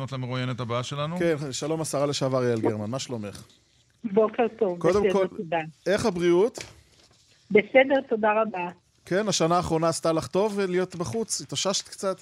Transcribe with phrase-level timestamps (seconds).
[0.00, 1.16] לפנות למרואיינת הבאה שלנו?
[1.16, 3.46] כן, שלום השרה לשעבר יעל גרמן, מה שלומך?
[4.04, 5.58] בוקר טוב, קודם בסדר, כל, תודה.
[5.86, 6.58] איך הבריאות?
[7.50, 8.68] בסדר, תודה רבה.
[9.06, 11.40] כן, השנה האחרונה עשתה לך טוב להיות בחוץ?
[11.40, 12.16] התאוששת קצת?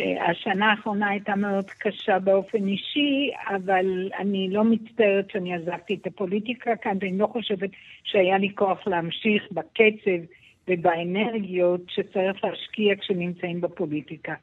[0.00, 6.06] אה, השנה האחרונה הייתה מאוד קשה באופן אישי, אבל אני לא מצטערת שאני עזבתי את
[6.06, 7.70] הפוליטיקה כאן, ואני לא חושבת
[8.04, 10.24] שהיה לי כוח להמשיך בקצב
[10.68, 14.34] ובאנרגיות שצריך להשקיע כשנמצאים בפוליטיקה.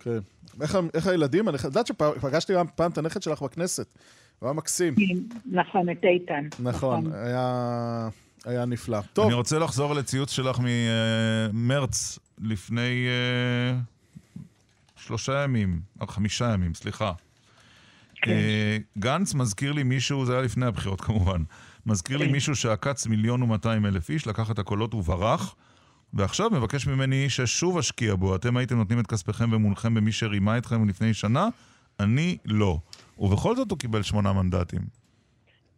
[0.00, 0.18] כן.
[0.60, 1.48] איך, איך הילדים?
[1.48, 3.94] אני יודעת שפגשתי פעם את הנכד שלך בכנסת.
[4.38, 4.94] הוא היה מקסים.
[5.46, 6.48] נכון, את איתן.
[6.58, 8.08] נכון, היה,
[8.44, 9.00] היה נפלא.
[9.12, 13.78] טוב, אני רוצה לחזור לציוץ שלך ממרץ, לפני אה,
[14.96, 17.12] שלושה ימים, או חמישה ימים, סליחה.
[18.22, 18.30] כן.
[18.30, 21.42] אה, גנץ מזכיר לי מישהו, זה היה לפני הבחירות כמובן,
[21.86, 22.32] מזכיר לי כן.
[22.32, 25.54] מישהו שעקץ מיליון ומאתיים אלף איש, לקח את הקולות וברח,
[26.14, 28.36] ועכשיו מבקש ממני ששוב אשקיע בו.
[28.36, 31.48] אתם הייתם נותנים את כספיכם ומולכם במי שרימה אתכם לפני שנה,
[32.00, 32.78] אני לא.
[33.18, 34.80] ובכל זאת הוא קיבל שמונה מנדטים.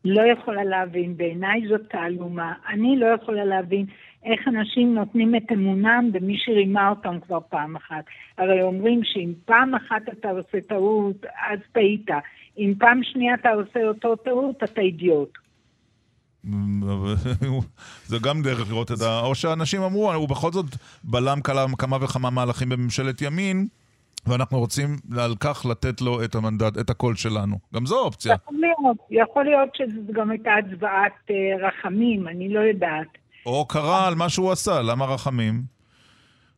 [0.04, 2.52] לא יכולה להבין, בעיניי זאת תעלומה.
[2.68, 3.86] אני לא יכולה להבין
[4.24, 8.04] איך אנשים נותנים את אמונם במי שרימה אותם כבר פעם אחת.
[8.38, 12.10] הרי אומרים שאם פעם אחת אתה עושה טעות, אז טעית.
[12.58, 15.41] אם פעם שנייה אתה עושה אותו טעות, אתה אידיוט.
[18.06, 19.20] זה גם דרך לראות את ה...
[19.20, 20.66] או שאנשים אמרו, הוא בכל זאת
[21.04, 23.66] בלם כמה, כמה וכמה מהלכים בממשלת ימין,
[24.26, 27.58] ואנחנו רוצים על כך לתת לו את המנדט, את הקול שלנו.
[27.74, 28.34] גם זו אופציה.
[28.34, 33.18] יכול להיות, יכול להיות שזו גם הייתה הצבעת אה, רחמים, אני לא יודעת.
[33.46, 35.62] או קרא על מה שהוא עשה, למה רחמים?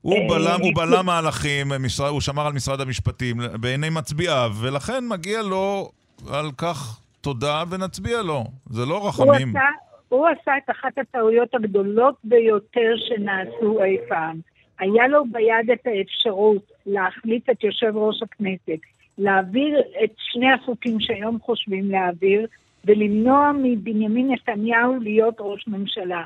[0.00, 1.72] הוא אה, בלם, הוא בלם מהלכים,
[2.08, 5.90] הוא שמר על משרד המשפטים בעיני מצביעיו, ולכן מגיע לו
[6.30, 8.44] על כך תודה ונצביע לו.
[8.66, 9.48] זה לא הוא רחמים.
[9.48, 9.68] עשה,
[10.08, 14.40] הוא עשה את אחת הטעויות הגדולות ביותר שנעשו אי פעם.
[14.78, 18.80] היה לו ביד את האפשרות להחליף את יושב ראש הכנסת,
[19.18, 22.46] להעביר את שני החוקים שהיום חושבים להעביר,
[22.84, 26.22] ולמנוע מבנימין נתניהו להיות ראש ממשלה.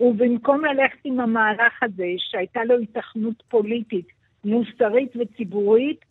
[0.00, 4.06] ובמקום ללכת עם המהלך הזה, שהייתה לו התכנות פוליטית,
[4.44, 6.04] מוסרית וציבורית,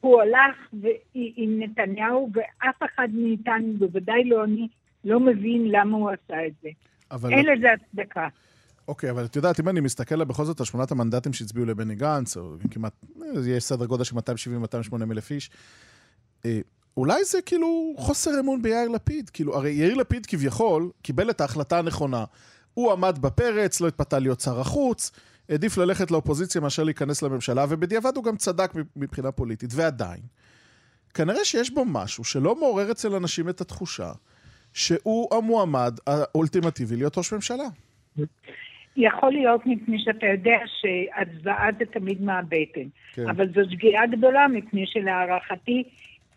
[0.00, 4.68] הוא הלך ו- עם נתניהו, ואף אחד מאיתנו, בוודאי לא אני,
[5.04, 6.68] לא מבין למה הוא עשה את זה.
[7.10, 7.32] אבל...
[7.32, 8.28] אין לזה הצדקה.
[8.88, 12.36] אוקיי, אבל את יודעת, אם אני מסתכל בכל זאת על שמונת המנדטים שהצביעו לבני גנץ,
[12.36, 12.92] או כמעט,
[13.44, 15.50] יהיה סדר גודל של 270-280 אלף איש,
[16.44, 16.60] אה,
[16.96, 19.30] אולי זה כאילו חוסר אמון ביאיר לפיד.
[19.30, 22.24] כאילו, הרי יאיר לפיד כביכול קיבל את ההחלטה הנכונה.
[22.74, 25.12] הוא עמד בפרץ, לא התפתה להיות שר החוץ,
[25.48, 29.70] העדיף ללכת לאופוזיציה מאשר להיכנס לממשלה, ובדיעבד הוא גם צדק מבחינה פוליטית.
[29.74, 30.20] ועדיין,
[31.14, 34.12] כנראה שיש בו משהו שלא מעורר אצל אנשים את התחושה
[34.72, 37.68] שהוא המועמד האולטימטיבי להיות ראש ממשלה.
[38.96, 42.88] יכול להיות מפני שאתה יודע שהצבעה זה תמיד מהבטן.
[43.12, 43.28] כן.
[43.28, 45.82] אבל זו שגיאה גדולה מפני שלהערכתי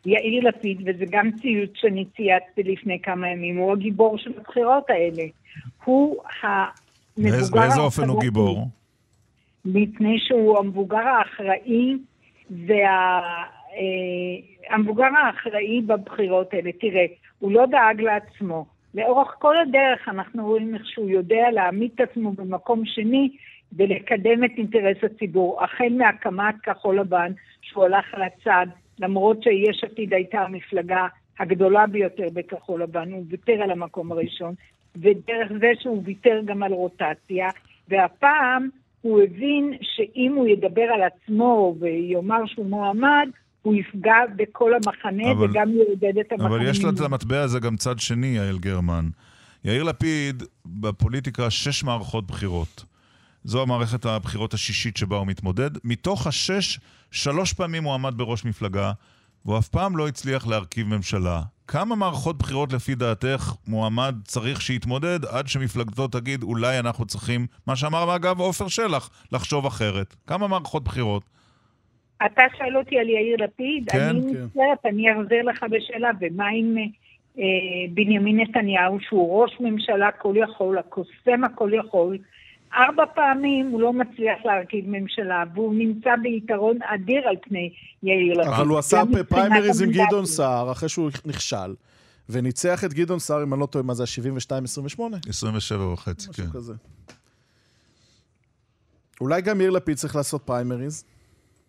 [0.05, 5.23] יאיר לפיד, וזה גם ציוץ שאני צייצתי לפני כמה ימים, הוא הגיבור של הבחירות האלה.
[5.83, 7.61] הוא המבוגר...
[7.61, 8.21] באיזה אופן הוא.
[8.21, 8.67] גיבור?
[9.65, 11.97] מפני שהוא המבוגר האחראי
[12.67, 13.21] וה...
[13.73, 16.71] אה, המבוגר האחראי בבחירות האלה.
[16.71, 17.05] תראה,
[17.39, 18.65] הוא לא דאג לעצמו.
[18.95, 23.29] לאורך כל הדרך אנחנו רואים איך שהוא יודע להעמיד את עצמו במקום שני
[23.77, 25.63] ולקדם את אינטרס הציבור.
[25.63, 28.67] החל מהקמת כחול לבן, שהוא הלך על הצד,
[28.99, 31.07] למרות שיש עתיד הייתה המפלגה
[31.39, 34.53] הגדולה ביותר בכחול לבן, הוא ויתר על המקום הראשון,
[34.95, 37.49] ודרך זה שהוא ויתר גם על רוטציה,
[37.89, 38.69] והפעם
[39.01, 43.27] הוא הבין שאם הוא ידבר על עצמו ויאמר שהוא מועמד,
[43.61, 46.47] הוא יפגע בכל המחנה אבל- וגם יעודד את המחנה.
[46.47, 49.09] אבל יש למטבע הזה גם צד שני, יעל גרמן.
[49.65, 52.85] יאיר לפיד, בפוליטיקה, שש מערכות בחירות.
[53.43, 55.69] זו המערכת הבחירות השישית שבה הוא מתמודד.
[55.83, 56.79] מתוך השש,
[57.11, 58.91] שלוש פעמים הוא עמד בראש מפלגה,
[59.45, 61.41] והוא אף פעם לא הצליח להרכיב ממשלה.
[61.71, 67.75] כמה מערכות בחירות לפי דעתך מועמד צריך שיתמודד עד שמפלגתו תגיד אולי אנחנו צריכים, מה
[67.75, 70.15] שאמר אגב עופר שלח, לחשוב אחרת?
[70.27, 71.23] כמה מערכות בחירות?
[72.25, 73.91] אתה שואל אותי על יאיר לפיד?
[73.91, 74.43] כן, אני כן.
[74.43, 76.75] מצטערת, אני אחזיר לך בשאלה, ומה עם
[77.39, 77.43] אה,
[77.93, 82.17] בנימין נתניהו, שהוא ראש ממשלה כל יכול, הקוסם הכל יכול,
[82.73, 87.73] ארבע פעמים הוא לא מצליח להרכיב ממשלה, והוא נמצא ביתרון אדיר על פני
[88.03, 88.53] יאיר לפיד.
[88.53, 89.89] אבל הוא עשה פריימריז עם.
[89.91, 91.75] גדעון סער, אחרי שהוא נכשל,
[92.29, 94.03] וניצח את גדעון סער, אם אני לא טועה, מה זה,
[94.97, 95.01] 72-28?
[95.29, 96.49] 27 וחצי, משהו כן.
[96.53, 96.73] כזה.
[99.21, 101.05] אולי גם יאיר לפיד צריך לעשות פריימריז?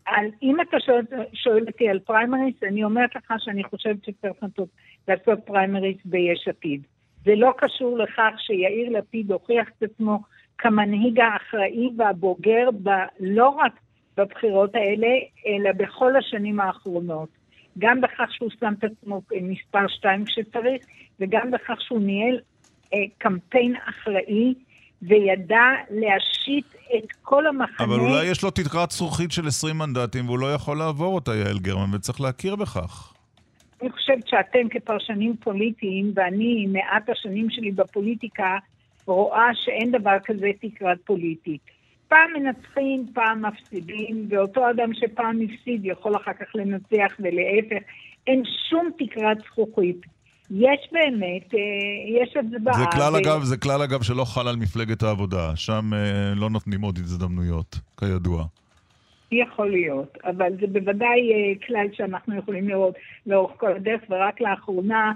[0.06, 4.68] אל, אם אתה שואל, שואל אותי על פריימריז, אני אומרת לך שאני חושבת שצריך לעשות,
[5.08, 6.82] לעשות פריימריז ביש עתיד.
[7.24, 10.22] זה לא קשור לכך שיאיר לפיד הוכיח את עצמו
[10.58, 12.90] כמנהיג האחראי והבוגר, ב,
[13.20, 13.72] לא רק
[14.16, 15.08] בבחירות האלה,
[15.46, 17.28] אלא בכל השנים האחרונות.
[17.78, 20.84] גם בכך שהוא שם את עצמו מספר שתיים כשצריך,
[21.20, 22.40] וגם בכך שהוא ניהל
[22.94, 24.54] אה, קמפיין אחראי
[25.02, 27.86] וידע להשית את כל המחנה.
[27.86, 31.58] אבל אולי יש לו תקרת זכוכית של 20 מנדטים והוא לא יכול לעבור אותה, יעל
[31.58, 33.12] גרמן, וצריך להכיר בכך.
[33.82, 38.58] אני חושבת שאתם כפרשנים פוליטיים, ואני, מעט השנים שלי בפוליטיקה,
[39.06, 41.60] רואה שאין דבר כזה תקרת פוליטית.
[42.08, 47.82] פעם מנצחים, פעם מפסידים, ואותו אדם שפעם הפסיד יכול אחר כך לנצח ולהפך.
[48.26, 49.96] אין שום תקרת זכוכית.
[50.50, 52.74] יש באמת, אה, יש הצבעה.
[52.74, 53.18] זה כלל, ו...
[53.18, 57.78] אגב, זה כלל אגב שלא חל על מפלגת העבודה, שם אה, לא נותנים עוד הזדמנויות,
[58.00, 58.44] כידוע.
[59.32, 62.94] יכול להיות, אבל זה בוודאי אה, כלל שאנחנו יכולים לראות
[63.26, 65.12] לאורך כל הדרך, ורק לאחרונה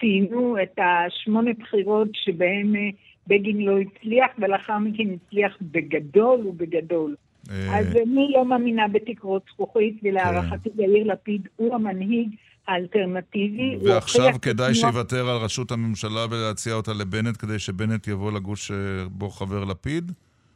[0.00, 2.80] ציינו את השמונה בחירות שבהן אה,
[3.26, 7.16] בגין לא הצליח, ולאחר מכן הצליח בגדול ובגדול.
[7.50, 10.82] אה, אז אני לא מאמינה בתקרות זכוכית, ולהערכתי כן.
[10.82, 12.28] יאיר לפיד הוא המנהיג
[12.68, 13.76] האלטרנטיבי.
[13.84, 18.70] ועכשיו כדאי שיוותר על ראשות הממשלה ולהציע אותה לבנט, כדי שבנט יבוא לגוש
[19.10, 20.12] בו חבר לפיד?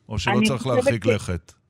[0.08, 1.63] או שלא צריך להרחיק לכת?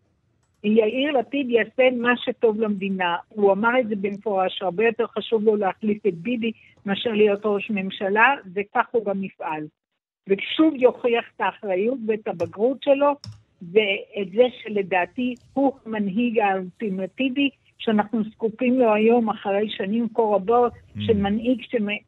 [0.65, 3.17] יאיר לפיד יעשה מה שטוב למדינה.
[3.29, 6.53] הוא אמר את זה במפורש, הרבה יותר חשוב לו להחליף את ביבי
[6.87, 9.67] מאשר להיות ראש ממשלה, וכך הוא גם יפעל.
[10.29, 13.17] ושוב יוכיח את האחריות ואת הבגרות שלו,
[13.73, 21.01] ואת זה שלדעתי הוא המנהיג האולטימטיבי שאנחנו זקוקים לו היום, אחרי שנים כה רבות, mm.
[21.07, 21.63] של מנהיג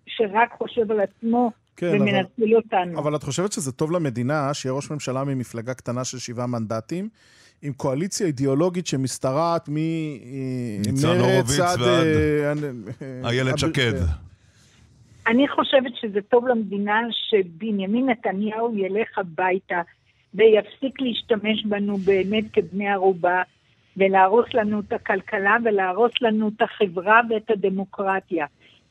[0.07, 2.99] שרק חושב על עצמו כן, ומנצל אבל, אותנו.
[2.99, 7.09] אבל את חושבת שזה טוב למדינה שיהיה ראש ממשלה ממפלגה קטנה של שבעה מנדטים?
[7.63, 11.83] עם קואליציה אידיאולוגית שמשתרעת ממרץ עד...
[11.83, 12.53] אה,
[13.25, 13.93] איילת שקד.
[15.27, 19.83] אני חושבת שזה טוב למדינה שבנימין נתניהו ילך הביתה
[20.35, 23.43] ויפסיק להשתמש בנו באמת כבני ערובה
[23.97, 28.47] ולהרוס לנו את הכלכלה ולהרוס לנו את החברה ואת הדמוקרטיה.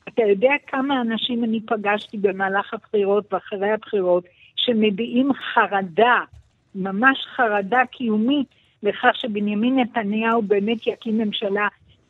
[0.07, 4.23] אתה יודע כמה אנשים אני פגשתי במהלך הבחירות ואחרי הבחירות
[4.55, 6.19] שמביעים חרדה
[6.75, 8.47] ממש חרדה קיומית
[8.83, 11.67] לכך שבנימין נתניהו באמת יקים ממשלה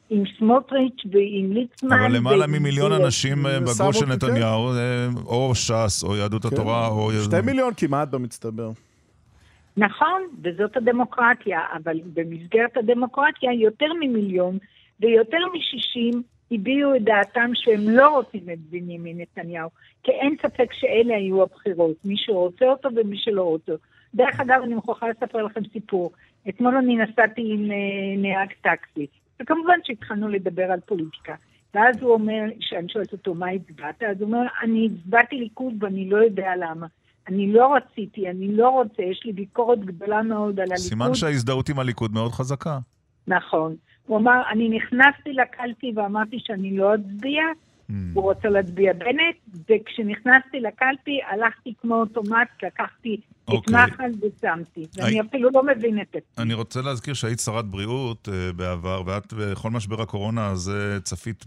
[0.09, 1.99] עם סמוטריץ' ועם ליצמן.
[1.99, 6.47] אבל למעלה ממיליון אנשים אה, בגוש של נתניהו, אה, או ש"ס, או יהדות כן.
[6.47, 7.11] התורה, או...
[7.25, 8.71] שתי מיליון כמעט במצטבר.
[9.77, 14.57] נכון, וזאת הדמוקרטיה, אבל במסגרת הדמוקרטיה יותר ממיליון
[14.99, 19.69] ויותר משישים הביעו את דעתם שהם לא רוצים את בנימין נתניהו,
[20.03, 23.73] כי אין ספק שאלה היו הבחירות, מי שרוצה אותו ומי שלא רוצה.
[24.15, 26.11] דרך אגב, אני מוכרחה לספר לכם סיפור.
[26.49, 27.77] אתמול אני נסעתי עם אה,
[28.17, 29.07] נהג טקסי,
[29.41, 31.35] וכמובן שהתחלנו לדבר על פוליטיקה.
[31.73, 34.03] ואז הוא אומר, כשאני שואלת אותו, מה הצבעת?
[34.03, 36.87] אז הוא אומר, אני הצבעתי ליכוד ואני לא יודע למה.
[37.27, 40.89] אני לא רציתי, אני לא רוצה, יש לי ביקורת גדולה מאוד על הליכוד.
[40.89, 42.79] סימן שההזדהות עם הליכוד מאוד חזקה.
[43.27, 43.75] נכון.
[44.07, 47.43] הוא אמר, אני נכנסתי לקלפי ואמרתי שאני לא אצביע,
[47.89, 47.93] mm.
[48.13, 53.73] הוא רוצה להצביע בנט, וכשנכנסתי לקלפי הלכתי כמו אוטומט, לקחתי את אוקיי.
[53.73, 56.19] מחל ושמתי, ואני אפילו לא מבין את זה.
[56.43, 61.45] אני רוצה להזכיר שהיית שרת בריאות uh, בעבר, ואת בכל משבר הקורונה הזה צפית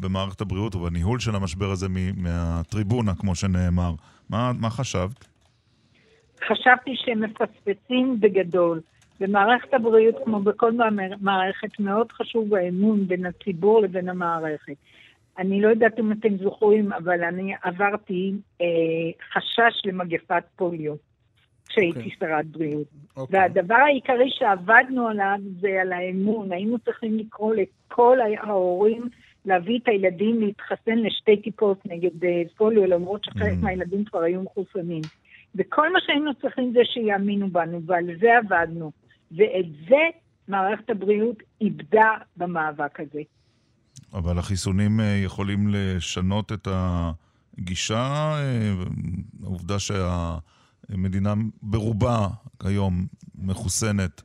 [0.00, 1.86] במערכת הבריאות ובניהול של המשבר הזה
[2.16, 3.92] מהטריבונה, כמו שנאמר.
[4.30, 5.24] מה, מה חשבת?
[6.48, 8.80] חשבתי שהם מפספסים בגדול.
[9.20, 10.72] במערכת הבריאות, כמו בכל
[11.20, 14.76] מערכת, מאוד חשוב האמון בין הציבור לבין המערכת.
[15.38, 18.66] אני לא יודעת אם אתם זוכרים, אבל אני עברתי אה,
[19.32, 20.94] חשש למגפת פוליו
[21.68, 22.02] כשהייתי okay.
[22.02, 22.28] אוקיי.
[22.28, 22.86] שרת בריאות.
[22.86, 23.20] Okay.
[23.20, 23.40] אוקיי.
[23.40, 26.52] והדבר העיקרי שעבדנו עליו זה על האמון.
[26.52, 29.02] היינו צריכים לקרוא לכל ההורים
[29.44, 33.62] להביא את הילדים להתחסן לשתי טיפות נגד אה, פוליו, למרות שחלק mm.
[33.62, 35.02] מהילדים כבר היו מחוסנים.
[35.54, 38.90] וכל מה שהיינו צריכים זה שיאמינו בנו, ועל זה עבדנו.
[39.32, 40.02] ואת זה
[40.48, 43.20] מערכת הבריאות איבדה במאבק הזה.
[44.14, 48.72] אבל החיסונים אה, יכולים לשנות את הגישה, אה,
[49.42, 52.28] העובדה שהמדינה ברובה
[52.62, 53.06] כיום
[53.38, 54.22] מחוסנת.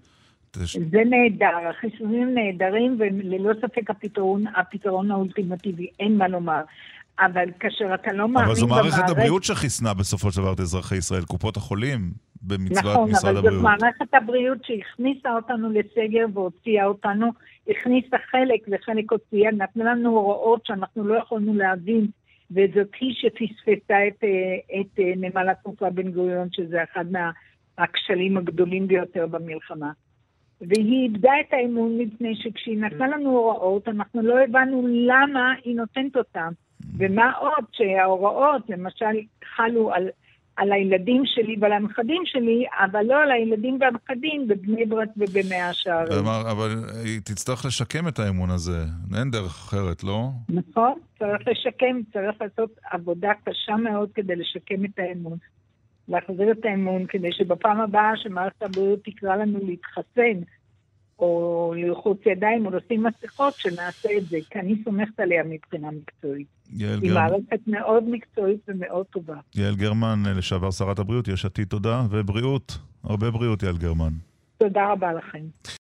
[0.91, 6.61] זה נהדר, החיסונים נהדרים וללא ספק הפתרון, הפתרון האולטימטיבי, אין מה לומר.
[7.19, 8.49] אבל כאשר אתה לא מאמין במערכת...
[8.49, 12.11] אבל זו מערכת הבריאות שחיסנה בסופו של דבר את אזרחי ישראל, קופות החולים,
[12.43, 13.53] במצוות נכון, משרד הבריאות.
[13.53, 17.27] נכון, אבל זאת מערכת הבריאות שהכניסה אותנו לסגר והוציאה אותנו,
[17.67, 22.07] הכניסה חלק וחלק הוציאה, נתנה לנו הוראות שאנחנו לא יכולנו להבין,
[22.51, 28.87] וזאת היא שפספסה את, אה, את אה, נמל התעופה בן גוריון, שזה אחד מהכשלים הגדולים
[28.87, 29.91] ביותר במלחמה.
[30.61, 36.17] והיא איבדה את האמון מפני שכשהיא נתנה לנו הוראות, אנחנו לא הבנו למה היא נותנת
[36.17, 36.49] אותן.
[36.97, 39.15] ומה עוד שההוראות, למשל,
[39.55, 40.09] חלו על
[40.55, 46.19] על הילדים שלי ועל הנכדים שלי, אבל לא על הילדים והנכדים בבני ברק ובמאה שערים.
[46.19, 46.69] אמר, אבל
[47.03, 48.85] היא תצטרך לשקם את האמון הזה,
[49.17, 50.29] אין דרך אחרת, לא?
[50.49, 55.37] נכון, צריך לשקם, צריך לעשות עבודה קשה מאוד כדי לשקם את האמון.
[56.07, 60.41] להחזיר את האמון כדי שבפעם הבאה שמערכת הבריאות תקרא לנו להתחסן,
[61.19, 66.47] או לרחוץ ידיים או לשים מסכות, שנעשה את זה, כי אני סומכת עליה מבחינה מקצועית.
[66.75, 69.35] יעל היא גרמן, מערכת מאוד מקצועית ומאוד טובה.
[69.55, 74.13] יעל גרמן, לשעבר שרת הבריאות, יש עתיד תודה, ובריאות, הרבה בריאות, יעל גרמן.
[74.57, 75.43] תודה רבה לכם.